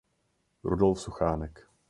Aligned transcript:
Rudolf 0.63 0.99
Suchánek. 1.01 1.69